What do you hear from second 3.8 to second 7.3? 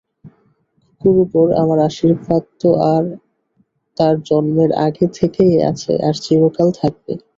তার জন্মের আগে থেকেই আছে, আর চিরকাল থাকবে।